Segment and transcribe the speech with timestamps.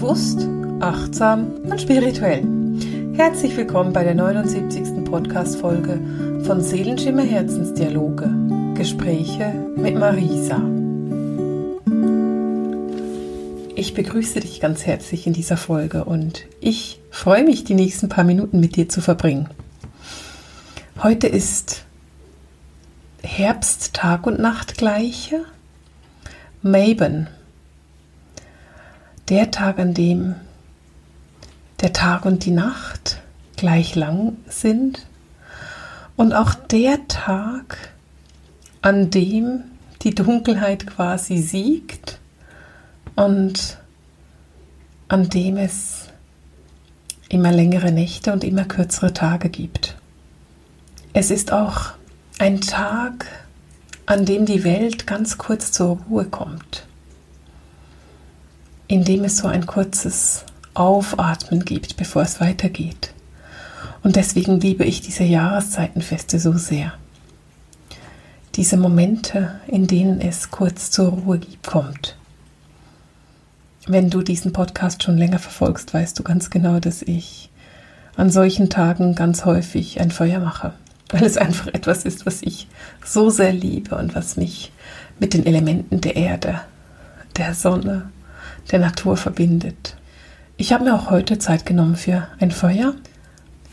[0.00, 0.48] Bewusst,
[0.80, 2.42] achtsam und spirituell.
[3.16, 5.04] Herzlich willkommen bei der 79.
[5.04, 6.00] Podcast-Folge
[6.46, 8.30] von Seelenschimmer Herzensdialoge.
[8.74, 10.56] Gespräche mit Marisa.
[13.74, 18.24] Ich begrüße dich ganz herzlich in dieser Folge und ich freue mich, die nächsten paar
[18.24, 19.50] Minuten mit dir zu verbringen.
[21.02, 21.84] Heute ist
[23.22, 25.44] Herbst, Tag und Nacht gleiche.
[26.62, 27.28] Maben
[29.30, 30.34] der Tag, an dem
[31.80, 33.20] der Tag und die Nacht
[33.56, 35.06] gleich lang sind
[36.16, 37.94] und auch der Tag,
[38.82, 39.62] an dem
[40.02, 42.18] die Dunkelheit quasi siegt
[43.14, 43.78] und
[45.08, 46.08] an dem es
[47.28, 49.96] immer längere Nächte und immer kürzere Tage gibt.
[51.12, 51.92] Es ist auch
[52.38, 53.26] ein Tag,
[54.06, 56.84] an dem die Welt ganz kurz zur Ruhe kommt
[58.90, 63.12] indem es so ein kurzes Aufatmen gibt, bevor es weitergeht.
[64.02, 66.92] Und deswegen liebe ich diese Jahreszeitenfeste so sehr.
[68.56, 72.16] Diese Momente, in denen es kurz zur Ruhe kommt.
[73.86, 77.48] Wenn du diesen Podcast schon länger verfolgst, weißt du ganz genau, dass ich
[78.16, 80.72] an solchen Tagen ganz häufig ein Feuer mache,
[81.10, 82.66] weil es einfach etwas ist, was ich
[83.04, 84.72] so sehr liebe und was mich
[85.20, 86.60] mit den Elementen der Erde,
[87.36, 88.10] der Sonne,
[88.70, 89.96] der Natur verbindet.
[90.56, 92.94] Ich habe mir auch heute Zeit genommen für ein Feuer.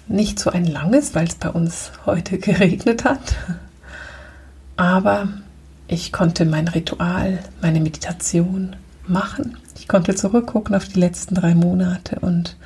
[0.08, 3.36] Nicht so ein langes, weil es bei uns heute geregnet hat.
[4.78, 5.28] Aber
[5.88, 8.76] ich konnte mein Ritual, meine Meditation
[9.08, 9.58] machen.
[9.78, 12.58] Ich konnte zurückgucken auf die letzten drei Monate und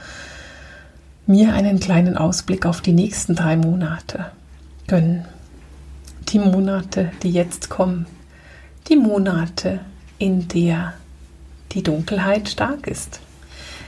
[1.27, 4.27] mir einen kleinen Ausblick auf die nächsten drei Monate
[4.87, 5.25] gönnen.
[6.29, 8.05] Die Monate, die jetzt kommen.
[8.87, 9.79] Die Monate,
[10.17, 10.93] in der
[11.71, 13.19] die Dunkelheit stark ist.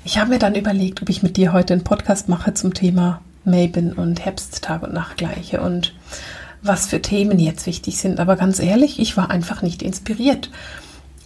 [0.06, 3.22] Ich habe mir dann überlegt, ob ich mit dir heute einen Podcast mache zum Thema
[3.46, 5.94] Maben und Herbsttag und Nachtgleiche und
[6.62, 8.20] was für Themen jetzt wichtig sind.
[8.20, 10.50] Aber ganz ehrlich, ich war einfach nicht inspiriert.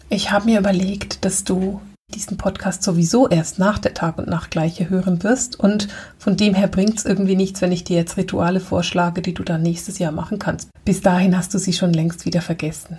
[0.09, 1.81] Ich habe mir überlegt, dass du
[2.13, 5.59] diesen Podcast sowieso erst nach der Tag- und Nachtgleiche hören wirst.
[5.59, 9.33] Und von dem her bringt es irgendwie nichts, wenn ich dir jetzt Rituale vorschlage, die
[9.33, 10.69] du dann nächstes Jahr machen kannst.
[10.85, 12.97] Bis dahin hast du sie schon längst wieder vergessen.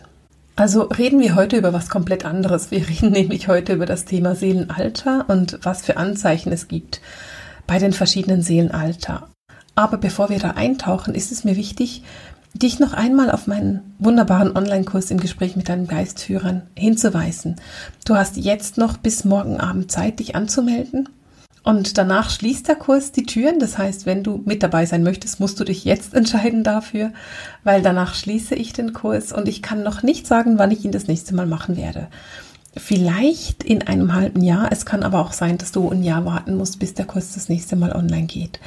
[0.58, 2.72] Also reden wir heute über was komplett anderes.
[2.72, 7.00] Wir reden nämlich heute über das Thema Seelenalter und was für Anzeichen es gibt
[7.69, 9.28] bei den verschiedenen Seelenalter.
[9.76, 12.02] Aber bevor wir da eintauchen, ist es mir wichtig,
[12.54, 17.54] dich noch einmal auf meinen wunderbaren Online-Kurs im Gespräch mit deinen Geistführern hinzuweisen.
[18.04, 21.08] Du hast jetzt noch bis morgen Abend Zeit, dich anzumelden.
[21.69, 23.59] Und danach schließt der Kurs die Türen.
[23.59, 27.12] Das heißt, wenn du mit dabei sein möchtest, musst du dich jetzt entscheiden dafür,
[27.62, 30.93] weil danach schließe ich den Kurs und ich kann noch nicht sagen, wann ich ihn
[30.93, 32.09] das nächste Mal machen werde.
[32.75, 34.73] Vielleicht in einem halben Jahr.
[34.73, 37.51] Es kann aber auch sein, dass du ein Jahr warten musst, bis der Kurs das
[37.51, 38.61] nächste Mal online geht.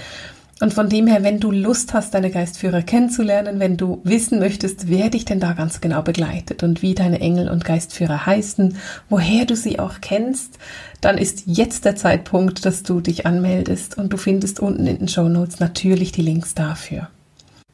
[0.62, 4.90] Und von dem her, wenn du Lust hast, deine Geistführer kennenzulernen, wenn du wissen möchtest,
[4.90, 8.78] wer dich denn da ganz genau begleitet und wie deine Engel und Geistführer heißen,
[9.10, 10.60] woher du sie auch kennst,
[11.02, 15.08] dann ist jetzt der Zeitpunkt, dass du dich anmeldest und du findest unten in den
[15.08, 17.10] Show Notes natürlich die Links dafür.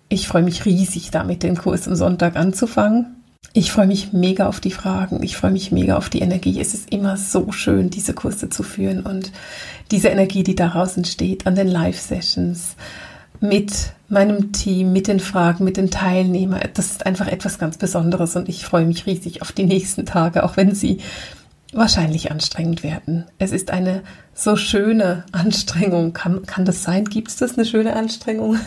[0.07, 3.16] Ich freue mich riesig damit, den Kurs am Sonntag anzufangen.
[3.53, 5.23] Ich freue mich mega auf die Fragen.
[5.23, 6.59] Ich freue mich mega auf die Energie.
[6.59, 9.31] Es ist immer so schön, diese Kurse zu führen und
[9.91, 12.75] diese Energie, die daraus entsteht an den Live-Sessions
[13.39, 16.61] mit meinem Team, mit den Fragen, mit den Teilnehmern.
[16.73, 20.43] Das ist einfach etwas ganz Besonderes und ich freue mich riesig auf die nächsten Tage,
[20.43, 20.99] auch wenn sie
[21.73, 23.25] wahrscheinlich anstrengend werden.
[23.39, 24.03] Es ist eine
[24.33, 26.13] so schöne Anstrengung.
[26.13, 27.05] Kann, kann das sein?
[27.05, 28.57] Gibt es das eine schöne Anstrengung?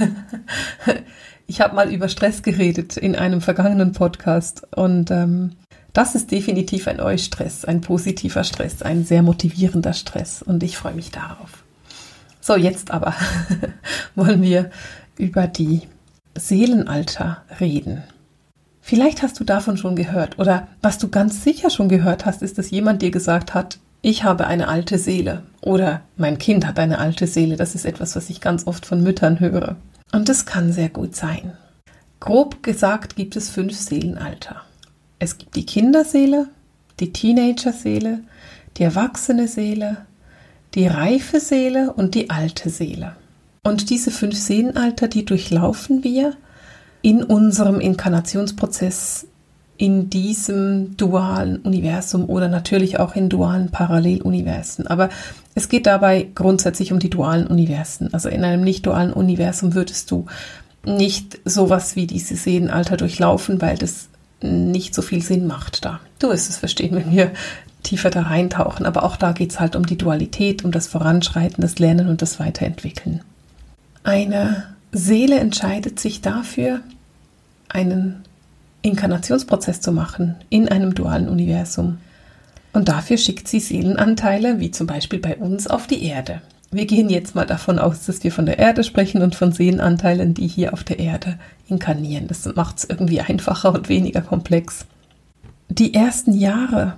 [1.50, 5.56] ich habe mal über Stress geredet in einem vergangenen Podcast und ähm,
[5.92, 10.94] das ist definitiv ein Eustress, ein positiver Stress, ein sehr motivierender Stress und ich freue
[10.94, 11.64] mich darauf.
[12.40, 13.16] So, jetzt aber
[14.14, 14.70] wollen wir
[15.18, 15.82] über die
[16.38, 18.04] Seelenalter reden.
[18.80, 22.58] Vielleicht hast du davon schon gehört oder was du ganz sicher schon gehört hast, ist,
[22.58, 26.98] dass jemand dir gesagt hat, ich habe eine alte Seele oder mein Kind hat eine
[26.98, 27.56] alte Seele.
[27.56, 29.74] Das ist etwas, was ich ganz oft von Müttern höre.
[30.12, 31.56] Und das kann sehr gut sein.
[32.18, 34.62] Grob gesagt gibt es fünf Seelenalter.
[35.18, 36.48] Es gibt die Kinderseele,
[36.98, 38.20] die Teenager-Seele,
[38.76, 40.06] die erwachsene Seele,
[40.74, 43.16] die reife Seele und die alte Seele.
[43.62, 46.36] Und diese fünf Seelenalter, die durchlaufen wir
[47.02, 49.26] in unserem Inkarnationsprozess
[49.80, 54.86] in diesem dualen Universum oder natürlich auch in dualen Paralleluniversen.
[54.86, 55.08] Aber
[55.54, 58.12] es geht dabei grundsätzlich um die dualen Universen.
[58.12, 60.26] Also in einem nicht dualen Universum würdest du
[60.84, 64.10] nicht sowas wie diese Seelenalter durchlaufen, weil das
[64.42, 66.00] nicht so viel Sinn macht da.
[66.18, 67.30] Du wirst es verstehen, wenn wir
[67.82, 68.84] tiefer da reintauchen.
[68.84, 72.20] Aber auch da geht es halt um die Dualität, um das Voranschreiten, das Lernen und
[72.20, 73.22] das Weiterentwickeln.
[74.04, 76.80] Eine Seele entscheidet sich dafür,
[77.70, 78.24] einen
[78.82, 81.98] Inkarnationsprozess zu machen in einem dualen Universum.
[82.72, 86.40] Und dafür schickt sie Seelenanteile, wie zum Beispiel bei uns, auf die Erde.
[86.72, 90.34] Wir gehen jetzt mal davon aus, dass wir von der Erde sprechen und von Seelenanteilen,
[90.34, 91.36] die hier auf der Erde
[91.68, 92.28] inkarnieren.
[92.28, 94.86] Das macht es irgendwie einfacher und weniger komplex.
[95.68, 96.96] Die ersten Jahre,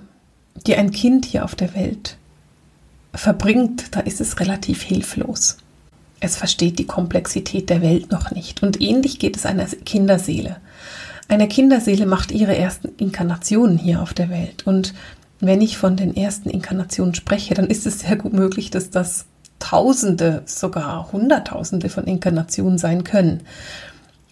[0.67, 2.17] die ein Kind hier auf der Welt
[3.15, 5.57] verbringt, da ist es relativ hilflos.
[6.19, 8.63] Es versteht die Komplexität der Welt noch nicht.
[8.63, 10.57] Und ähnlich geht es einer Kinderseele.
[11.27, 14.67] Eine Kinderseele macht ihre ersten Inkarnationen hier auf der Welt.
[14.67, 14.93] Und
[15.39, 19.25] wenn ich von den ersten Inkarnationen spreche, dann ist es sehr gut möglich, dass das
[19.59, 23.41] Tausende, sogar Hunderttausende von Inkarnationen sein können.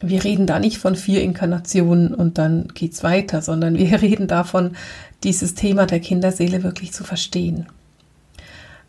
[0.01, 4.75] Wir reden da nicht von vier Inkarnationen und dann geht's weiter, sondern wir reden davon,
[5.23, 7.67] dieses Thema der Kinderseele wirklich zu verstehen.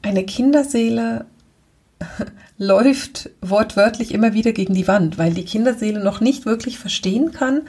[0.01, 1.27] Eine Kinderseele
[2.59, 7.63] läuft wortwörtlich immer wieder gegen die Wand, weil die Kinderseele noch nicht wirklich verstehen kann,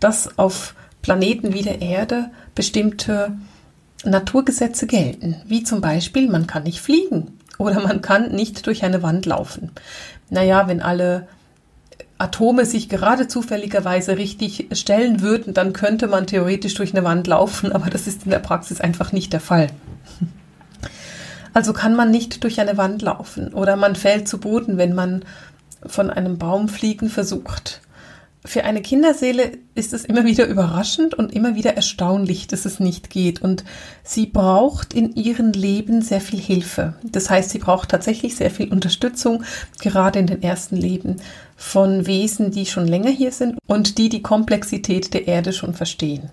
[0.00, 3.36] dass auf Planeten wie der Erde bestimmte
[4.04, 9.02] Naturgesetze gelten, wie zum Beispiel, man kann nicht fliegen oder man kann nicht durch eine
[9.02, 9.70] Wand laufen.
[10.30, 11.26] Naja, wenn alle
[12.18, 17.72] Atome sich gerade zufälligerweise richtig stellen würden, dann könnte man theoretisch durch eine Wand laufen,
[17.72, 19.68] aber das ist in der Praxis einfach nicht der Fall.
[21.54, 25.24] Also kann man nicht durch eine Wand laufen oder man fällt zu Boden, wenn man
[25.86, 27.80] von einem Baum fliegen versucht.
[28.46, 33.08] Für eine Kinderseele ist es immer wieder überraschend und immer wieder erstaunlich, dass es nicht
[33.08, 33.40] geht.
[33.40, 33.64] Und
[34.02, 36.92] sie braucht in ihrem Leben sehr viel Hilfe.
[37.02, 39.44] Das heißt, sie braucht tatsächlich sehr viel Unterstützung,
[39.80, 41.16] gerade in den ersten Leben,
[41.56, 46.30] von Wesen, die schon länger hier sind und die die Komplexität der Erde schon verstehen.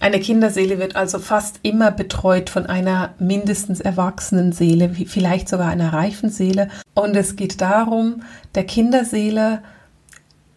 [0.00, 5.92] Eine Kinderseele wird also fast immer betreut von einer mindestens erwachsenen Seele, vielleicht sogar einer
[5.92, 6.68] reifen Seele.
[6.94, 8.22] Und es geht darum,
[8.54, 9.60] der Kinderseele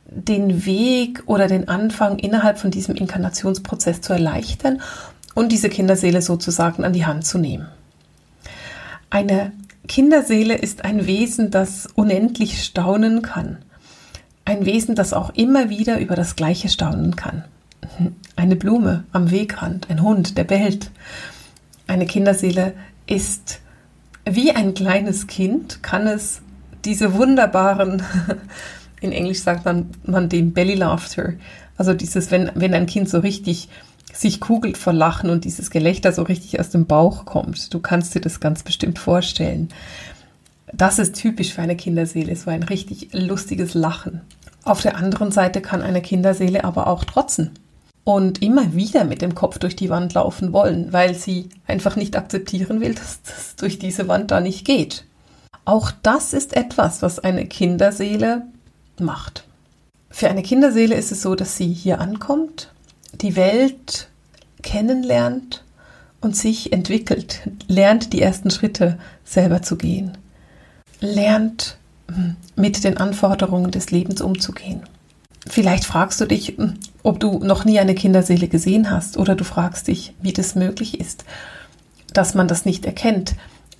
[0.05, 4.81] den Weg oder den Anfang innerhalb von diesem Inkarnationsprozess zu erleichtern
[5.35, 7.67] und diese Kinderseele sozusagen an die Hand zu nehmen.
[9.09, 9.51] Eine
[9.89, 13.57] Kinderseele ist ein Wesen, das unendlich staunen kann.
[14.45, 17.43] Ein Wesen, das auch immer wieder über das Gleiche staunen kann
[18.35, 20.91] eine Blume am Wegrand, ein Hund, der bellt.
[21.87, 22.73] Eine Kinderseele
[23.05, 23.59] ist
[24.25, 26.41] wie ein kleines Kind, kann es
[26.85, 28.03] diese wunderbaren,
[29.01, 31.33] in Englisch sagt man, man dem Belly Laughter,
[31.77, 33.69] also dieses, wenn, wenn ein Kind so richtig
[34.13, 37.73] sich kugelt vor Lachen und dieses Gelächter so richtig aus dem Bauch kommt.
[37.73, 39.69] Du kannst dir das ganz bestimmt vorstellen.
[40.71, 44.21] Das ist typisch für eine Kinderseele, so ein richtig lustiges Lachen.
[44.63, 47.51] Auf der anderen Seite kann eine Kinderseele aber auch trotzen
[48.03, 52.17] und immer wieder mit dem Kopf durch die Wand laufen wollen, weil sie einfach nicht
[52.17, 55.05] akzeptieren will, dass das durch diese Wand da nicht geht.
[55.65, 58.43] Auch das ist etwas, was eine Kinderseele
[58.99, 59.45] macht.
[60.09, 62.71] Für eine Kinderseele ist es so, dass sie hier ankommt,
[63.21, 64.09] die Welt
[64.61, 65.63] kennenlernt
[66.21, 70.17] und sich entwickelt, lernt die ersten Schritte selber zu gehen,
[70.99, 71.77] lernt
[72.13, 74.83] hm, mit den Anforderungen des Lebens umzugehen.
[75.47, 79.43] Vielleicht fragst du dich, hm, ob du noch nie eine Kinderseele gesehen hast oder du
[79.43, 81.25] fragst dich, wie das möglich ist,
[82.13, 83.35] dass man das nicht erkennt.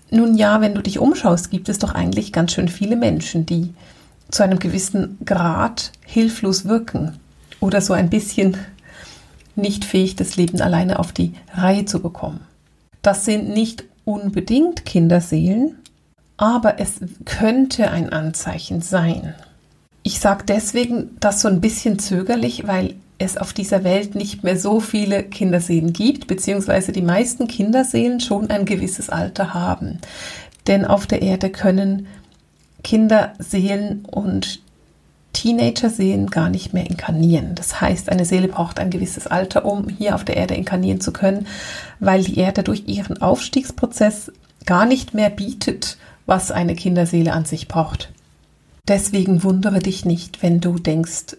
[0.10, 3.74] Nun ja, wenn du dich umschaust, gibt es doch eigentlich ganz schön viele Menschen, die
[4.30, 7.18] zu einem gewissen Grad hilflos wirken
[7.60, 8.58] oder so ein bisschen
[9.56, 12.42] nicht fähig, das Leben alleine auf die Reihe zu bekommen.
[13.02, 15.78] Das sind nicht unbedingt Kinderseelen,
[16.38, 19.36] aber es könnte ein Anzeichen sein.
[20.04, 24.58] Ich sage deswegen das so ein bisschen zögerlich, weil es auf dieser Welt nicht mehr
[24.58, 30.00] so viele Kinderseelen gibt, beziehungsweise die meisten Kinderseelen schon ein gewisses Alter haben.
[30.68, 32.08] Denn auf der Erde können
[32.84, 34.62] Kinderseelen und
[35.32, 37.56] Teenager-Seelen gar nicht mehr inkarnieren.
[37.56, 41.12] Das heißt, eine Seele braucht ein gewisses Alter, um hier auf der Erde inkarnieren zu
[41.12, 41.48] können,
[42.00, 44.32] weil die Erde durch ihren Aufstiegsprozess
[44.66, 48.12] gar nicht mehr bietet, was eine Kinderseele an sich braucht.
[48.88, 51.38] Deswegen wundere dich nicht, wenn du denkst,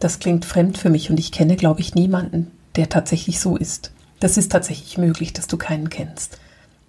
[0.00, 3.92] das klingt fremd für mich und ich kenne, glaube ich, niemanden, der tatsächlich so ist.
[4.18, 6.38] Das ist tatsächlich möglich, dass du keinen kennst.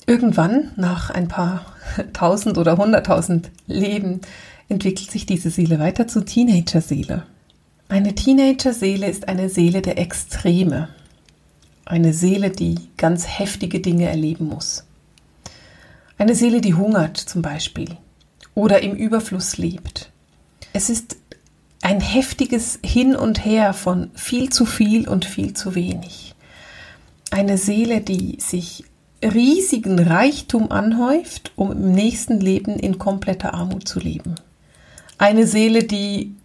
[0.08, 1.66] Irgendwann, nach ein paar
[2.14, 4.22] tausend oder hunderttausend Leben,
[4.68, 7.24] entwickelt sich diese Seele weiter zur Teenager-Seele.
[7.88, 10.88] Eine Teenager-Seele ist eine Seele der Extreme.
[11.86, 14.86] Eine Seele, die ganz heftige Dinge erleben muss.
[16.18, 17.98] Eine Seele, die hungert zum Beispiel
[18.56, 20.12] oder im Überfluss lebt.
[20.74, 21.18] Es ist
[21.82, 26.36] ein heftiges Hin und Her von viel zu viel und viel zu wenig.
[27.32, 28.86] Eine Seele, die sich
[29.24, 34.36] riesigen Reichtum anhäuft, um im nächsten Leben in kompletter Armut zu leben.
[35.18, 36.36] Eine Seele, die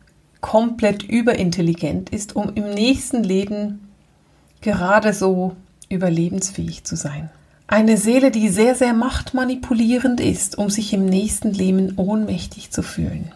[0.41, 3.89] komplett überintelligent ist, um im nächsten Leben
[4.61, 5.57] gerade so
[5.89, 7.31] überlebensfähig zu sein.
[7.71, 13.33] Eine Seele, die sehr, sehr machtmanipulierend ist, um sich im nächsten Leben ohnmächtig zu fühlen.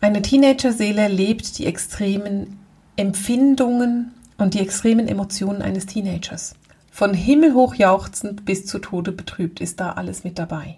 [0.00, 2.60] Eine Teenager-Seele lebt die extremen
[2.94, 6.54] Empfindungen und die extremen Emotionen eines Teenagers.
[6.92, 10.76] Von himmelhoch jauchzend bis zu Tode betrübt ist da alles mit dabei.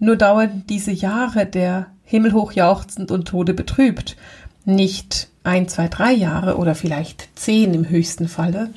[0.00, 4.16] Nur dauern diese Jahre der himmelhoch jauchzend und Tode betrübt
[4.64, 8.70] nicht ein, zwei, drei Jahre oder vielleicht zehn im höchsten Falle,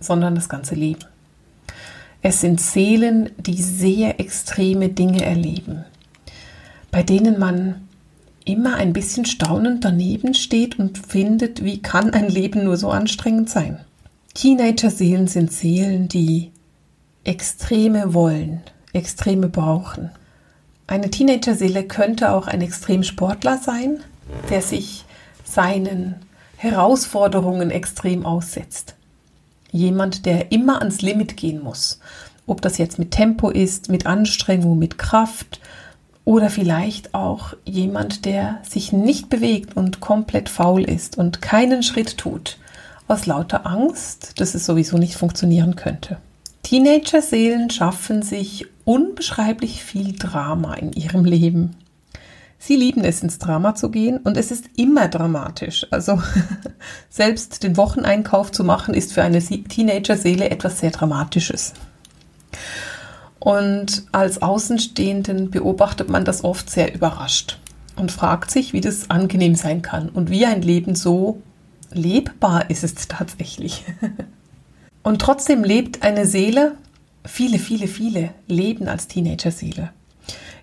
[0.00, 1.04] sondern das ganze Leben.
[2.22, 5.84] Es sind Seelen, die sehr extreme Dinge erleben,
[6.90, 7.86] bei denen man
[8.44, 13.50] immer ein bisschen staunend daneben steht und findet, wie kann ein Leben nur so anstrengend
[13.50, 13.80] sein.
[14.34, 16.52] Teenager-Seelen sind Seelen, die
[17.24, 18.60] Extreme wollen,
[18.92, 20.10] Extreme brauchen.
[20.86, 24.00] Eine Teenager-Seele könnte auch ein Extremsportler sein,
[24.50, 25.04] der sich
[25.44, 26.16] seinen
[26.56, 28.95] Herausforderungen extrem aussetzt.
[29.76, 32.00] Jemand, der immer ans Limit gehen muss.
[32.46, 35.60] Ob das jetzt mit Tempo ist, mit Anstrengung, mit Kraft
[36.24, 42.16] oder vielleicht auch jemand, der sich nicht bewegt und komplett faul ist und keinen Schritt
[42.16, 42.58] tut,
[43.06, 46.16] aus lauter Angst, dass es sowieso nicht funktionieren könnte.
[46.62, 51.76] Teenager-Seelen schaffen sich unbeschreiblich viel Drama in ihrem Leben.
[52.58, 55.86] Sie lieben es, ins Drama zu gehen und es ist immer dramatisch.
[55.90, 56.20] Also
[57.10, 61.74] selbst den Wocheneinkauf zu machen, ist für eine Teenager-Seele etwas sehr Dramatisches.
[63.38, 67.58] Und als Außenstehenden beobachtet man das oft sehr überrascht
[67.94, 71.42] und fragt sich, wie das angenehm sein kann und wie ein Leben so
[71.92, 73.84] lebbar ist es tatsächlich.
[75.02, 76.74] Und trotzdem lebt eine Seele,
[77.24, 79.90] viele, viele, viele leben als Teenager-Seele.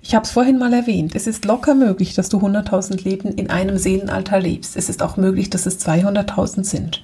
[0.05, 1.15] Ich habe es vorhin mal erwähnt.
[1.15, 4.75] Es ist locker möglich, dass du 100.000 Leben in einem Seelenalter lebst.
[4.75, 7.03] Es ist auch möglich, dass es 200.000 sind.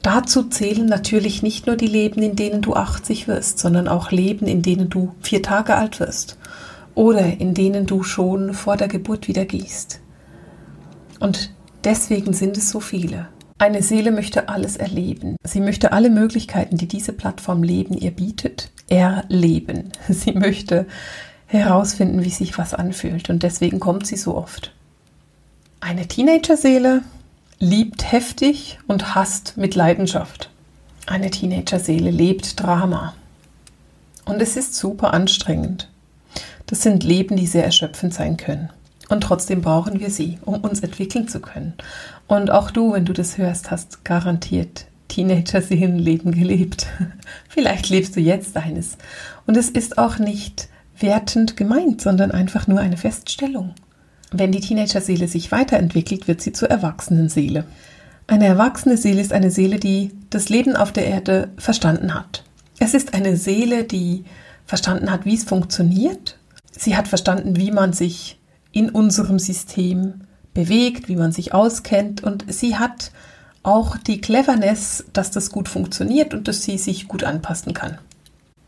[0.00, 4.46] Dazu zählen natürlich nicht nur die Leben, in denen du 80 wirst, sondern auch Leben,
[4.46, 6.38] in denen du vier Tage alt wirst
[6.94, 10.00] oder in denen du schon vor der Geburt wieder gehst.
[11.20, 11.50] Und
[11.84, 13.28] deswegen sind es so viele.
[13.58, 15.36] Eine Seele möchte alles erleben.
[15.44, 19.90] Sie möchte alle Möglichkeiten, die diese Plattform Leben ihr bietet, erleben.
[20.08, 20.86] Sie möchte
[21.46, 23.30] herausfinden, wie sich was anfühlt.
[23.30, 24.72] Und deswegen kommt sie so oft.
[25.80, 27.02] Eine Teenager-Seele
[27.58, 30.50] liebt heftig und hasst mit Leidenschaft.
[31.06, 33.14] Eine Teenager-Seele lebt Drama.
[34.24, 35.90] Und es ist super anstrengend.
[36.66, 38.70] Das sind Leben, die sehr erschöpfend sein können.
[39.10, 41.74] Und trotzdem brauchen wir sie, um uns entwickeln zu können.
[42.26, 46.86] Und auch du, wenn du das hörst, hast garantiert Teenager-Seelenleben gelebt.
[47.48, 48.96] Vielleicht lebst du jetzt eines.
[49.46, 53.74] Und es ist auch nicht wertend gemeint, sondern einfach nur eine Feststellung.
[54.30, 57.64] Wenn die Teenager-Seele sich weiterentwickelt, wird sie zur Erwachsenen-Seele.
[58.26, 62.42] Eine erwachsene Seele ist eine Seele, die das Leben auf der Erde verstanden hat.
[62.78, 64.24] Es ist eine Seele, die
[64.66, 66.38] verstanden hat, wie es funktioniert.
[66.72, 68.38] Sie hat verstanden, wie man sich
[68.72, 70.22] in unserem System
[70.54, 73.12] bewegt, wie man sich auskennt und sie hat
[73.62, 77.98] auch die Cleverness, dass das gut funktioniert und dass sie sich gut anpassen kann.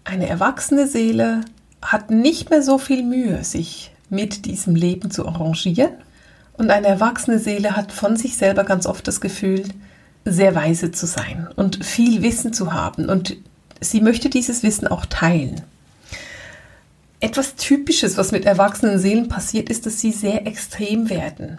[0.05, 1.43] Eine erwachsene Seele
[1.83, 5.93] hat nicht mehr so viel Mühe, sich mit diesem Leben zu arrangieren.
[6.55, 9.65] Und eine erwachsene Seele hat von sich selber ganz oft das Gefühl,
[10.25, 13.09] sehr weise zu sein und viel Wissen zu haben.
[13.09, 13.37] Und
[13.81, 15.63] sie möchte dieses Wissen auch teilen.
[17.21, 21.59] Etwas Typisches, was mit erwachsenen Seelen passiert, ist, dass sie sehr extrem werden.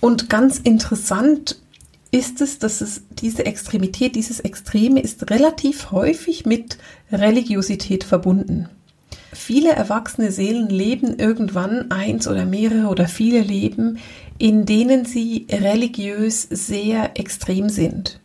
[0.00, 1.56] Und ganz interessant
[2.10, 6.78] ist es, dass es diese Extremität, dieses Extreme ist relativ häufig mit
[7.10, 8.68] Religiosität verbunden.
[9.34, 13.98] Viele erwachsene Seelen leben irgendwann eins oder mehrere oder viele Leben,
[14.38, 18.20] in denen sie religiös sehr extrem sind,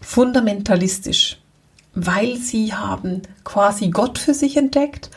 [0.00, 1.38] fundamentalistisch,
[1.94, 5.10] weil sie haben quasi Gott für sich entdeckt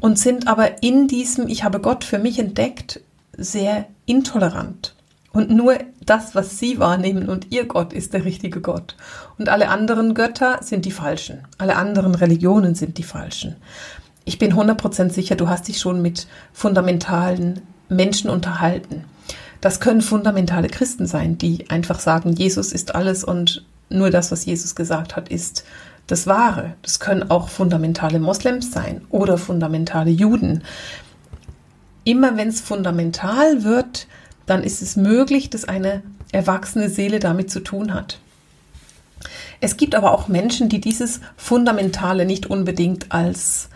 [0.00, 3.00] und sind aber in diesem Ich habe Gott für mich entdeckt
[3.36, 4.96] sehr intolerant.
[5.32, 8.96] Und nur das, was sie wahrnehmen und ihr Gott ist der richtige Gott.
[9.38, 11.46] Und alle anderen Götter sind die falschen.
[11.58, 13.54] Alle anderen Religionen sind die falschen
[14.24, 19.04] ich bin 100% sicher, du hast dich schon mit fundamentalen Menschen unterhalten.
[19.60, 24.44] Das können fundamentale Christen sein, die einfach sagen, Jesus ist alles und nur das, was
[24.46, 25.64] Jesus gesagt hat, ist
[26.06, 26.74] das Wahre.
[26.82, 30.62] Das können auch fundamentale Moslems sein oder fundamentale Juden.
[32.04, 34.06] Immer wenn es fundamental wird,
[34.46, 38.18] dann ist es möglich, dass eine erwachsene Seele damit zu tun hat.
[39.60, 43.68] Es gibt aber auch Menschen, die dieses Fundamentale nicht unbedingt als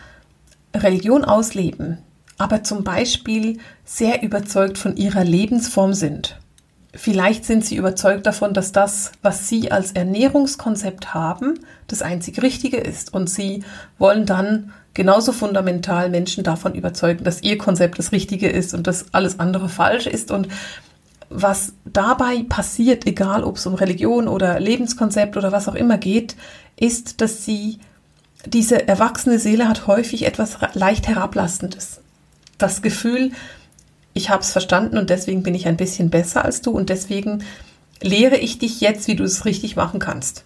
[0.75, 1.99] Religion ausleben,
[2.39, 6.39] aber zum Beispiel sehr überzeugt von ihrer Lebensform sind.
[6.97, 12.77] Vielleicht sind sie überzeugt davon, dass das, was sie als Ernährungskonzept haben, das einzig Richtige
[12.77, 13.13] ist.
[13.13, 13.65] Und sie
[13.99, 19.07] wollen dann genauso fundamental Menschen davon überzeugen, dass ihr Konzept das Richtige ist und dass
[19.13, 20.31] alles andere falsch ist.
[20.31, 20.47] Und
[21.31, 26.37] was dabei passiert, egal ob es um Religion oder Lebenskonzept oder was auch immer geht,
[26.77, 27.81] ist, dass sie
[28.47, 32.01] diese erwachsene Seele hat häufig etwas leicht herablastendes.
[32.59, 33.33] Das Gefühl,
[34.13, 37.45] ich habe es verstanden und deswegen bin ich ein bisschen besser als du und deswegen
[38.01, 40.45] lehre ich dich jetzt, wie du es richtig machen kannst.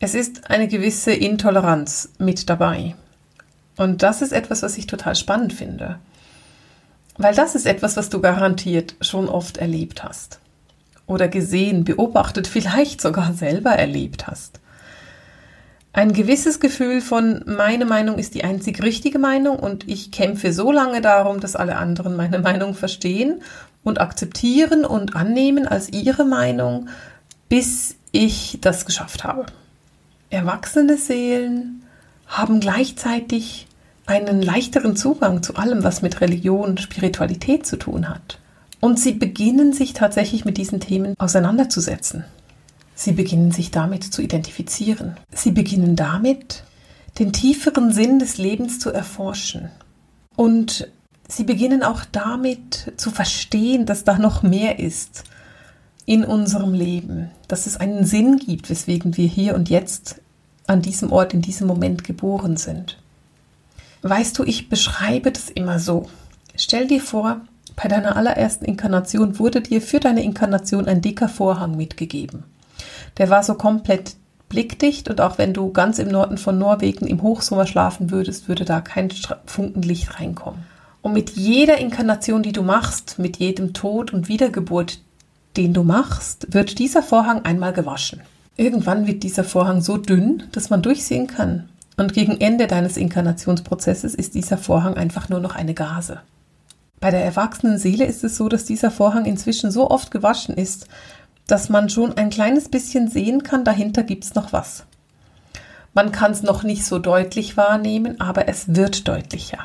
[0.00, 2.94] Es ist eine gewisse Intoleranz mit dabei.
[3.76, 5.98] Und das ist etwas, was ich total spannend finde.
[7.16, 10.38] Weil das ist etwas, was du garantiert schon oft erlebt hast.
[11.06, 14.60] Oder gesehen, beobachtet, vielleicht sogar selber erlebt hast.
[15.98, 20.70] Ein gewisses Gefühl von, meine Meinung ist die einzig richtige Meinung und ich kämpfe so
[20.70, 23.42] lange darum, dass alle anderen meine Meinung verstehen
[23.82, 26.88] und akzeptieren und annehmen als ihre Meinung,
[27.48, 29.46] bis ich das geschafft habe.
[30.30, 31.82] Erwachsene Seelen
[32.28, 33.66] haben gleichzeitig
[34.06, 38.38] einen leichteren Zugang zu allem, was mit Religion, Spiritualität zu tun hat.
[38.78, 42.24] Und sie beginnen sich tatsächlich mit diesen Themen auseinanderzusetzen.
[43.00, 45.16] Sie beginnen sich damit zu identifizieren.
[45.32, 46.64] Sie beginnen damit,
[47.20, 49.70] den tieferen Sinn des Lebens zu erforschen.
[50.34, 50.88] Und
[51.28, 55.22] sie beginnen auch damit zu verstehen, dass da noch mehr ist
[56.06, 60.20] in unserem Leben, dass es einen Sinn gibt, weswegen wir hier und jetzt
[60.66, 62.98] an diesem Ort, in diesem Moment geboren sind.
[64.02, 66.08] Weißt du, ich beschreibe das immer so.
[66.56, 67.42] Stell dir vor,
[67.76, 72.42] bei deiner allerersten Inkarnation wurde dir für deine Inkarnation ein dicker Vorhang mitgegeben.
[73.16, 74.16] Der war so komplett
[74.48, 78.64] blickdicht und auch wenn du ganz im Norden von Norwegen im Hochsommer schlafen würdest, würde
[78.64, 79.10] da kein
[79.46, 80.64] Funkenlicht reinkommen.
[81.02, 85.00] Und mit jeder Inkarnation, die du machst, mit jedem Tod und Wiedergeburt,
[85.56, 88.20] den du machst, wird dieser Vorhang einmal gewaschen.
[88.56, 91.68] Irgendwann wird dieser Vorhang so dünn, dass man durchsehen kann.
[91.96, 96.20] Und gegen Ende deines Inkarnationsprozesses ist dieser Vorhang einfach nur noch eine Gase.
[97.00, 100.88] Bei der erwachsenen Seele ist es so, dass dieser Vorhang inzwischen so oft gewaschen ist,
[101.48, 104.84] dass man schon ein kleines bisschen sehen kann, dahinter gibt es noch was.
[105.94, 109.58] Man kann es noch nicht so deutlich wahrnehmen, aber es wird deutlicher.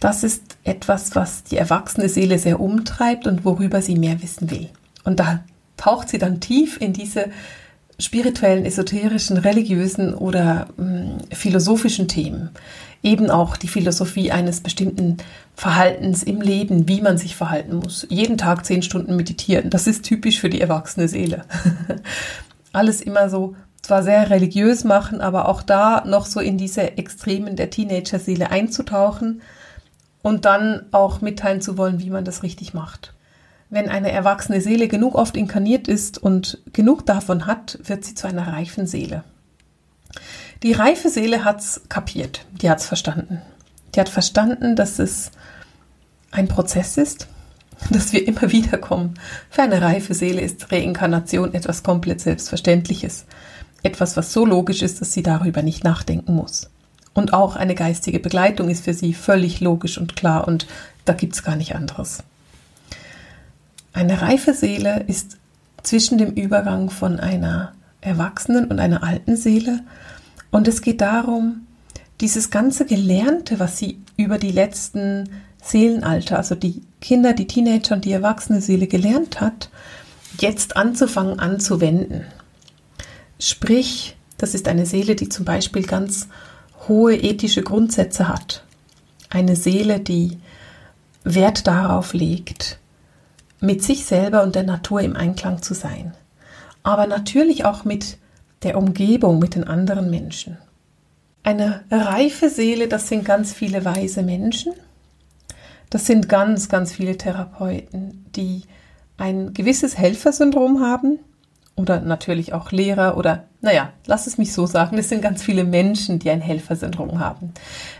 [0.00, 4.68] Das ist etwas, was die erwachsene Seele sehr umtreibt und worüber sie mehr wissen will.
[5.04, 5.44] Und da
[5.76, 7.30] taucht sie dann tief in diese
[7.98, 12.50] spirituellen, esoterischen, religiösen oder mh, hm, philosophischen Themen.
[13.02, 15.18] Eben auch die Philosophie eines bestimmten
[15.54, 18.06] Verhaltens im Leben, wie man sich verhalten muss.
[18.10, 21.44] Jeden Tag zehn Stunden meditieren, das ist typisch für die erwachsene Seele.
[22.72, 27.54] Alles immer so zwar sehr religiös machen, aber auch da noch so in diese Extremen
[27.54, 29.40] der Teenager-Seele einzutauchen
[30.22, 33.14] und dann auch mitteilen zu wollen, wie man das richtig macht.
[33.70, 38.26] Wenn eine erwachsene Seele genug oft inkarniert ist und genug davon hat, wird sie zu
[38.26, 39.24] einer reifen Seele.
[40.62, 43.42] Die reife Seele hat's kapiert, die hat's verstanden.
[43.94, 45.30] Die hat verstanden, dass es
[46.30, 47.28] ein Prozess ist,
[47.90, 49.14] dass wir immer wieder kommen.
[49.50, 53.26] Für eine reife Seele ist Reinkarnation etwas komplett Selbstverständliches.
[53.82, 56.70] Etwas, was so logisch ist, dass sie darüber nicht nachdenken muss.
[57.14, 60.66] Und auch eine geistige Begleitung ist für sie völlig logisch und klar und
[61.04, 62.22] da gibt's gar nicht anderes.
[63.92, 65.38] Eine reife Seele ist
[65.82, 69.80] zwischen dem Übergang von einer erwachsenen und einer alten Seele.
[70.50, 71.66] Und es geht darum,
[72.20, 75.28] dieses ganze Gelernte, was sie über die letzten
[75.62, 79.70] Seelenalter, also die Kinder, die Teenager und die erwachsene Seele gelernt hat,
[80.38, 82.24] jetzt anzufangen anzuwenden.
[83.38, 86.28] Sprich, das ist eine Seele, die zum Beispiel ganz
[86.88, 88.64] hohe ethische Grundsätze hat.
[89.28, 90.38] Eine Seele, die
[91.24, 92.78] Wert darauf legt,
[93.60, 96.14] mit sich selber und der Natur im Einklang zu sein.
[96.82, 98.18] Aber natürlich auch mit
[98.62, 100.58] der Umgebung, mit den anderen Menschen.
[101.42, 104.72] Eine reife Seele, das sind ganz viele weise Menschen.
[105.90, 108.62] Das sind ganz, ganz viele Therapeuten, die
[109.16, 111.20] ein gewisses Helfersyndrom haben
[111.76, 115.64] oder natürlich auch Lehrer oder, naja, lass es mich so sagen, es sind ganz viele
[115.64, 117.52] Menschen, die ein Helfersyndrom haben.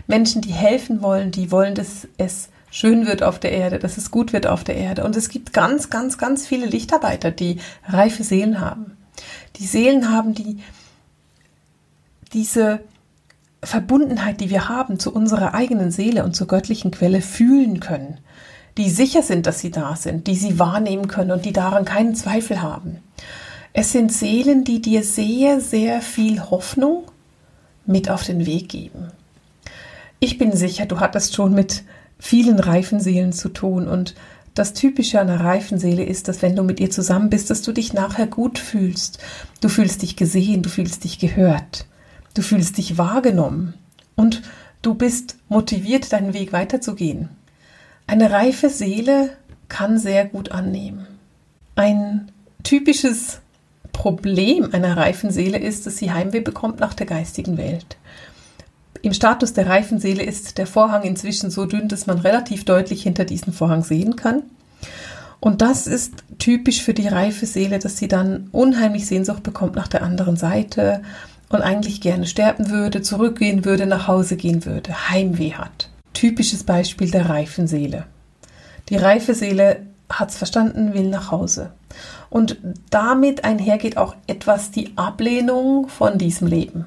[0.07, 4.11] Menschen, die helfen wollen, die wollen, dass es schön wird auf der Erde, dass es
[4.11, 5.03] gut wird auf der Erde.
[5.03, 8.97] Und es gibt ganz, ganz, ganz viele Lichtarbeiter, die reife Seelen haben.
[9.57, 10.59] Die Seelen haben, die
[12.33, 12.81] diese
[13.63, 18.19] Verbundenheit, die wir haben zu unserer eigenen Seele und zur göttlichen Quelle fühlen können,
[18.77, 22.15] die sicher sind, dass sie da sind, die sie wahrnehmen können und die daran keinen
[22.15, 22.97] Zweifel haben.
[23.73, 27.05] Es sind Seelen, die dir sehr, sehr viel Hoffnung
[27.85, 29.11] mit auf den Weg geben.
[30.19, 31.83] Ich bin sicher, du hattest schon mit
[32.19, 34.15] vielen reifen Seelen zu tun und
[34.57, 37.61] das Typische an einer reifen Seele ist, dass wenn du mit ihr zusammen bist, dass
[37.61, 39.19] du dich nachher gut fühlst.
[39.61, 41.85] Du fühlst dich gesehen, du fühlst dich gehört,
[42.33, 43.75] du fühlst dich wahrgenommen
[44.15, 44.41] und
[44.81, 47.29] du bist motiviert, deinen Weg weiterzugehen.
[48.07, 49.31] Eine reife Seele
[49.67, 51.05] kann sehr gut annehmen.
[51.75, 52.31] Ein
[52.63, 53.39] typisches
[53.91, 57.97] Problem einer reifen Seele ist, dass sie Heimweh bekommt nach der geistigen Welt.
[59.01, 63.03] Im Status der reifen Seele ist der Vorhang inzwischen so dünn, dass man relativ deutlich
[63.03, 64.43] hinter diesen Vorhang sehen kann.
[65.39, 69.87] Und das ist typisch für die reife Seele, dass sie dann unheimlich Sehnsucht bekommt nach
[69.87, 71.01] der anderen Seite
[71.49, 75.89] und eigentlich gerne sterben würde, zurückgehen würde, nach Hause gehen würde, Heimweh hat.
[76.13, 78.05] Typisches Beispiel der reifen Seele.
[78.89, 81.71] Die reife Seele hat es verstanden, will nach Hause.
[82.29, 82.57] Und
[82.89, 86.85] damit einhergeht auch etwas die Ablehnung von diesem Leben.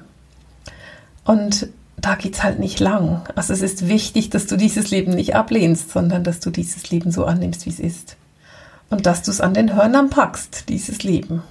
[1.23, 1.69] Und
[2.01, 3.21] da geht es halt nicht lang.
[3.35, 7.11] Also es ist wichtig, dass du dieses Leben nicht ablehnst, sondern dass du dieses Leben
[7.11, 8.17] so annimmst, wie es ist.
[8.89, 11.43] Und dass du es an den Hörnern packst, dieses Leben.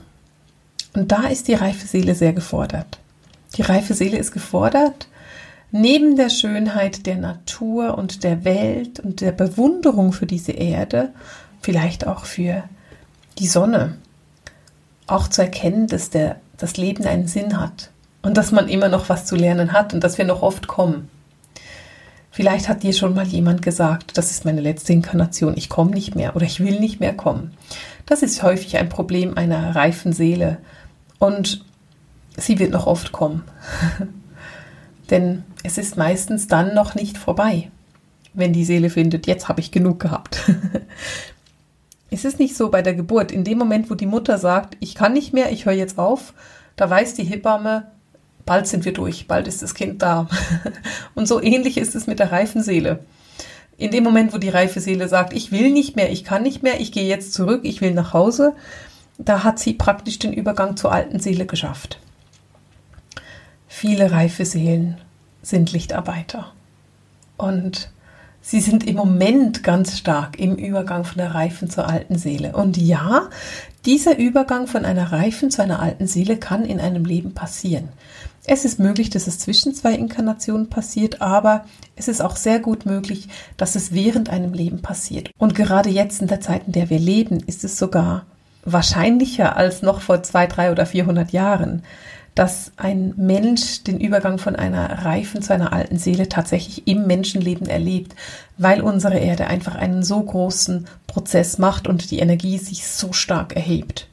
[0.92, 2.98] Und da ist die reife Seele sehr gefordert.
[3.56, 5.08] Die reife Seele ist gefordert,
[5.70, 11.12] neben der Schönheit der Natur und der Welt und der Bewunderung für diese Erde,
[11.62, 12.64] vielleicht auch für
[13.38, 13.96] die Sonne,
[15.06, 17.90] auch zu erkennen, dass der, das Leben einen Sinn hat
[18.22, 21.08] und dass man immer noch was zu lernen hat und dass wir noch oft kommen.
[22.30, 26.14] Vielleicht hat dir schon mal jemand gesagt, das ist meine letzte Inkarnation, ich komme nicht
[26.14, 27.52] mehr oder ich will nicht mehr kommen.
[28.06, 30.58] Das ist häufig ein Problem einer reifen Seele
[31.18, 31.64] und
[32.36, 33.42] sie wird noch oft kommen.
[35.10, 37.70] Denn es ist meistens dann noch nicht vorbei,
[38.32, 40.40] wenn die Seele findet, jetzt habe ich genug gehabt.
[42.10, 43.32] es ist nicht so bei der Geburt.
[43.32, 46.32] In dem Moment, wo die Mutter sagt, ich kann nicht mehr, ich höre jetzt auf,
[46.76, 47.90] da weiß die Hebamme,
[48.50, 50.26] bald sind wir durch, bald ist das Kind da.
[51.14, 52.98] Und so ähnlich ist es mit der reifen Seele.
[53.76, 56.60] In dem Moment, wo die reife Seele sagt, ich will nicht mehr, ich kann nicht
[56.64, 58.56] mehr, ich gehe jetzt zurück, ich will nach Hause,
[59.18, 62.00] da hat sie praktisch den Übergang zur alten Seele geschafft.
[63.68, 64.98] Viele reife Seelen
[65.42, 66.52] sind Lichtarbeiter.
[67.36, 67.92] Und
[68.40, 72.56] sie sind im Moment ganz stark im Übergang von der reifen zur alten Seele.
[72.56, 73.28] Und ja,
[73.84, 77.88] dieser Übergang von einer reifen zu einer alten Seele kann in einem Leben passieren.
[78.46, 81.66] Es ist möglich, dass es zwischen zwei Inkarnationen passiert, aber
[81.96, 85.30] es ist auch sehr gut möglich, dass es während einem Leben passiert.
[85.38, 88.26] Und gerade jetzt in der Zeit, in der wir leben, ist es sogar
[88.64, 91.82] wahrscheinlicher als noch vor zwei, drei oder vierhundert Jahren,
[92.40, 97.66] dass ein Mensch den Übergang von einer reifen zu einer alten Seele tatsächlich im Menschenleben
[97.66, 98.14] erlebt,
[98.56, 103.56] weil unsere Erde einfach einen so großen Prozess macht und die Energie sich so stark
[103.56, 104.08] erhebt.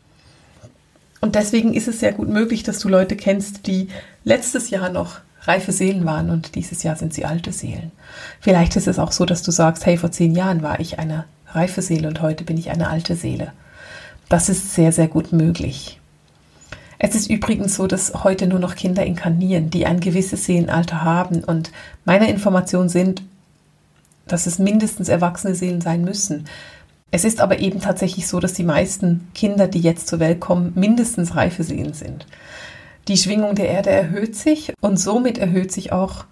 [1.22, 3.88] Und deswegen ist es sehr gut möglich, dass du Leute kennst, die
[4.26, 7.94] letztes Jahr noch reife Seelen waren und dieses Jahr sind sie alte Seelen.
[8.42, 11.24] Vielleicht ist es auch so, dass du sagst, hey, vor zehn Jahren war ich eine
[11.54, 13.54] reife Seele und heute bin ich eine alte Seele.
[14.28, 16.02] Das ist sehr, sehr gut möglich.
[17.00, 21.44] Es ist übrigens so, dass heute nur noch Kinder inkarnieren, die ein gewisses Seelenalter haben.
[21.44, 21.72] Und
[22.06, 23.22] meine Informationen sind,
[24.28, 26.46] dass es mindestens erwachsene Seelen sein müssen.
[27.12, 30.74] Es ist aber eben tatsächlich so, dass die meisten Kinder, die jetzt zur Welt kommen,
[30.76, 32.26] mindestens reife Seelen sind.
[33.08, 36.26] Die Schwingung der Erde erhöht sich und somit erhöht sich auch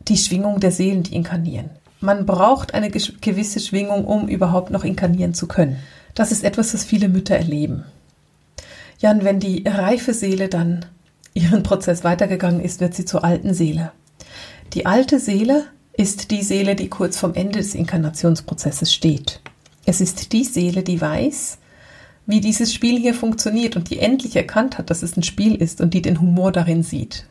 [0.00, 1.70] die Schwingung der Seelen, die inkarnieren.
[2.00, 5.78] Man braucht eine gewisse Schwingung, um überhaupt noch inkarnieren zu können.
[6.14, 7.84] Das ist etwas, was viele Mütter erleben.
[8.98, 10.84] Ja, und wenn die reife Seele dann
[11.34, 13.92] ihren Prozess weitergegangen ist, wird sie zur alten Seele.
[14.74, 19.40] Die alte Seele ist die Seele, die kurz vom Ende des Inkarnationsprozesses steht.
[19.86, 21.58] Es ist die Seele, die weiß,
[22.26, 25.80] wie dieses Spiel hier funktioniert und die endlich erkannt hat, dass es ein Spiel ist
[25.80, 27.24] und die den Humor darin sieht.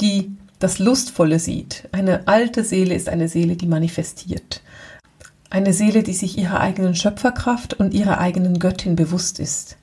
[0.00, 1.88] Die das Lustvolle sieht.
[1.92, 4.62] Eine alte Seele ist eine Seele, die manifestiert.
[5.50, 9.76] Eine Seele, die sich ihrer eigenen Schöpferkraft und ihrer eigenen Göttin bewusst ist.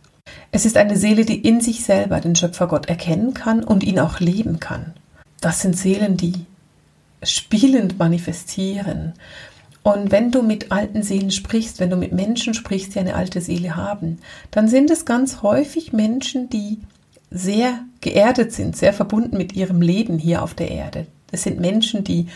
[0.56, 4.20] Es ist eine Seele, die in sich selber den Schöpfergott erkennen kann und ihn auch
[4.20, 4.94] leben kann.
[5.42, 6.46] Das sind Seelen, die
[7.24, 9.14] spielend manifestieren,
[9.84, 13.42] und wenn du mit alten Seelen sprichst, wenn du mit Menschen sprichst, die eine alte
[13.42, 16.80] Seele haben, dann sind es ganz häufig Menschen, die
[17.30, 21.06] sehr geerdet sind, sehr verbunden mit ihrem Leben hier auf der Erde.
[21.32, 22.28] Das sind Menschen, die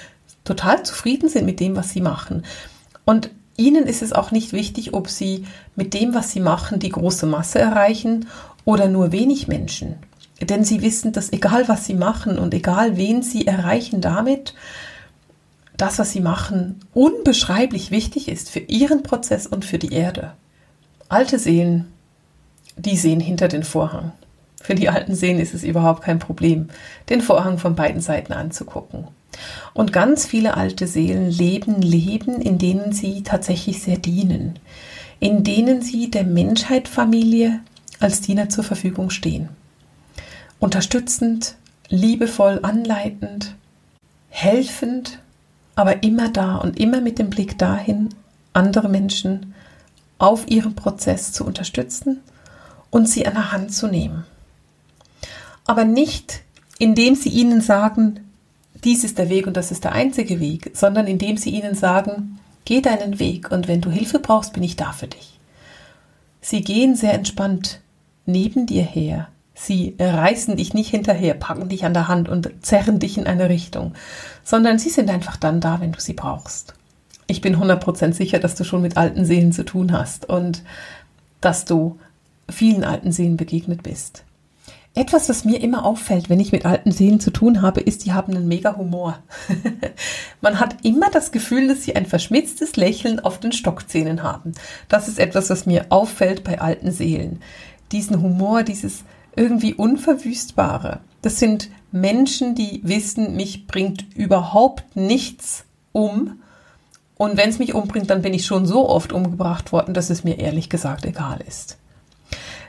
[0.44, 2.44] total zufrieden sind mit dem, was sie machen.
[3.06, 6.90] Und ihnen ist es auch nicht wichtig, ob sie mit dem, was sie machen, die
[6.90, 8.28] große Masse erreichen
[8.66, 9.96] oder nur wenig Menschen.
[10.42, 14.54] Denn sie wissen, dass egal was sie machen und egal wen sie erreichen damit,
[15.76, 20.34] das, was sie machen, unbeschreiblich wichtig ist für ihren Prozess und für die Erde.
[21.10, 21.88] Alte Seelen
[22.78, 24.12] die sehen hinter den Vorhang.
[24.62, 26.70] Für die alten Seen ist es überhaupt kein Problem,
[27.10, 29.08] den Vorhang von beiden Seiten anzugucken.
[29.74, 34.60] Und ganz viele alte Seelen leben Leben, in denen sie tatsächlich sehr dienen,
[35.20, 37.60] in denen sie der Menschheitfamilie
[38.00, 39.50] als Diener zur Verfügung stehen.
[40.60, 41.56] Unterstützend,
[41.90, 43.56] liebevoll, anleitend,
[44.30, 45.20] helfend,
[45.76, 48.10] aber immer da und immer mit dem Blick dahin,
[48.54, 49.54] andere Menschen
[50.18, 52.22] auf ihrem Prozess zu unterstützen
[52.90, 54.26] und sie an der Hand zu nehmen.
[55.66, 56.42] Aber nicht,
[56.80, 58.22] indem sie ihnen sagen,
[58.84, 62.40] dies ist der Weg und das ist der einzige Weg, sondern indem sie ihnen sagen,
[62.66, 65.40] geh deinen Weg und wenn du Hilfe brauchst, bin ich da für dich.
[66.42, 67.82] Sie gehen sehr entspannt
[68.26, 69.30] neben dir her.
[69.54, 73.50] Sie reißen dich nicht hinterher, packen dich an der Hand und zerren dich in eine
[73.50, 73.94] Richtung,
[74.44, 76.76] sondern sie sind einfach dann da, wenn du sie brauchst.
[77.26, 80.64] Ich bin 100% sicher, dass du schon mit alten Seelen zu tun hast und
[81.42, 82.00] dass du
[82.50, 84.24] vielen alten Seelen begegnet bist.
[84.98, 88.14] Etwas, was mir immer auffällt, wenn ich mit alten Seelen zu tun habe, ist, die
[88.14, 89.20] haben einen mega Humor.
[90.42, 94.54] Man hat immer das Gefühl, dass sie ein verschmitztes Lächeln auf den Stockzähnen haben.
[94.90, 97.44] Das ist etwas, was mir auffällt bei alten Seelen.
[97.92, 99.04] Diesen Humor, dieses
[99.36, 101.02] irgendwie Unverwüstbare.
[101.22, 106.42] Das sind Menschen, die wissen, mich bringt überhaupt nichts um.
[107.18, 110.24] Und wenn es mich umbringt, dann bin ich schon so oft umgebracht worden, dass es
[110.24, 111.78] mir ehrlich gesagt egal ist.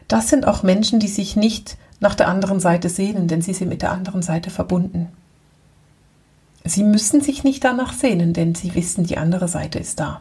[0.09, 3.69] Das sind auch Menschen, die sich nicht nach der anderen Seite sehnen, denn sie sind
[3.69, 5.09] mit der anderen Seite verbunden.
[6.65, 10.21] Sie müssen sich nicht danach sehnen, denn sie wissen, die andere Seite ist da.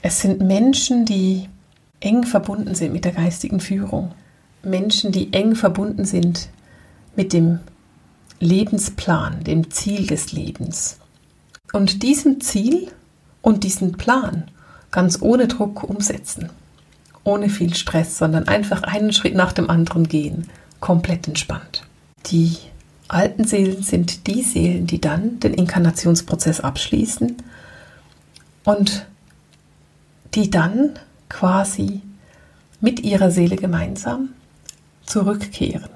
[0.00, 1.48] Es sind Menschen, die
[2.00, 4.12] eng verbunden sind mit der geistigen Führung.
[4.62, 6.48] Menschen, die eng verbunden sind
[7.14, 7.60] mit dem
[8.40, 10.98] Lebensplan, dem Ziel des Lebens.
[11.72, 12.88] Und diesem Ziel
[13.40, 14.44] und diesen Plan
[14.90, 16.50] ganz ohne Druck umsetzen.
[17.24, 20.48] Ohne viel Stress, sondern einfach einen Schritt nach dem anderen gehen
[20.82, 21.84] komplett entspannt.
[22.26, 22.58] Die
[23.08, 27.36] alten Seelen sind die Seelen, die dann den Inkarnationsprozess abschließen
[28.64, 29.06] und
[30.34, 30.98] die dann
[31.30, 32.02] quasi
[32.80, 34.30] mit ihrer Seele gemeinsam
[35.06, 35.90] zurückkehren.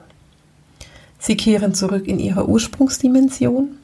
[1.19, 3.77] Sie kehren zurück in ihre Ursprungsdimension,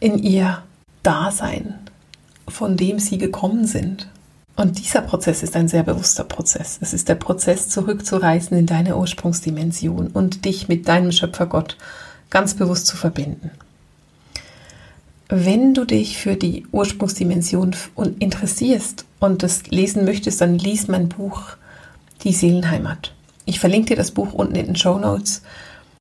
[0.00, 0.62] in ihr
[1.02, 1.78] Dasein,
[2.48, 4.08] von dem sie gekommen sind.
[4.56, 6.78] Und dieser Prozess ist ein sehr bewusster Prozess.
[6.80, 11.76] Es ist der Prozess, zurückzureisen in deine Ursprungsdimension und dich mit deinem Schöpfergott
[12.30, 13.50] ganz bewusst zu verbinden.
[15.28, 17.74] Wenn du dich für die Ursprungsdimension
[18.20, 21.42] interessierst und das lesen möchtest, dann lies mein Buch
[22.22, 23.12] Die Seelenheimat.
[23.46, 25.42] Ich verlinke dir das Buch unten in den Show Notes.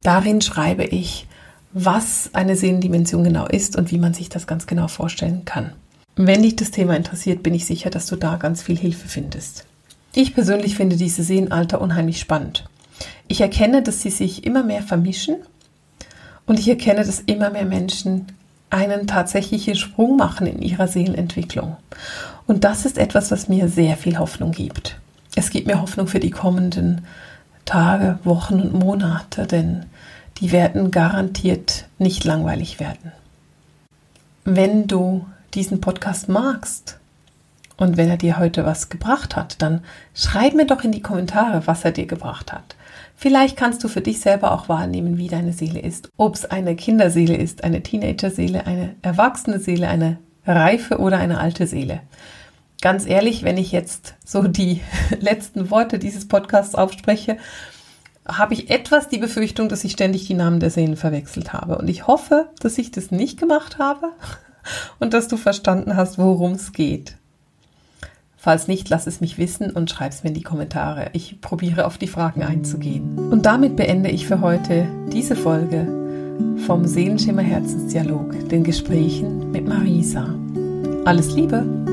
[0.01, 1.27] Darin schreibe ich,
[1.71, 5.71] was eine Seelendimension genau ist und wie man sich das ganz genau vorstellen kann.
[6.15, 9.65] Wenn dich das Thema interessiert, bin ich sicher, dass du da ganz viel Hilfe findest.
[10.13, 12.65] Ich persönlich finde diese Seenalter unheimlich spannend.
[13.27, 15.37] Ich erkenne, dass sie sich immer mehr vermischen
[16.45, 18.27] und ich erkenne, dass immer mehr Menschen
[18.69, 21.77] einen tatsächlichen Sprung machen in ihrer Seelenentwicklung.
[22.45, 24.99] Und das ist etwas, was mir sehr viel Hoffnung gibt.
[25.35, 27.05] Es gibt mir Hoffnung für die kommenden
[27.65, 29.85] Tage, Wochen und Monate, denn
[30.37, 33.11] die werden garantiert nicht langweilig werden.
[34.43, 36.99] Wenn du diesen Podcast magst
[37.77, 39.81] und wenn er dir heute was gebracht hat, dann
[40.13, 42.75] schreib mir doch in die Kommentare, was er dir gebracht hat.
[43.15, 46.09] Vielleicht kannst du für dich selber auch wahrnehmen, wie deine Seele ist.
[46.17, 51.67] Ob es eine Kinderseele ist, eine Teenagerseele, eine erwachsene Seele, eine reife oder eine alte
[51.67, 52.01] Seele.
[52.81, 54.81] Ganz ehrlich, wenn ich jetzt so die
[55.19, 57.37] letzten Worte dieses Podcasts aufspreche,
[58.25, 61.77] habe ich etwas die Befürchtung, dass ich ständig die Namen der Seelen verwechselt habe.
[61.77, 64.11] Und ich hoffe, dass ich das nicht gemacht habe
[64.99, 67.17] und dass du verstanden hast, worum es geht.
[68.37, 71.11] Falls nicht, lass es mich wissen und schreib es mir in die Kommentare.
[71.13, 73.17] Ich probiere auf die Fragen einzugehen.
[73.31, 75.87] Und damit beende ich für heute diese Folge
[76.65, 80.35] vom Seelenschimmer Herzensdialog, den Gesprächen mit Marisa.
[81.05, 81.92] Alles Liebe!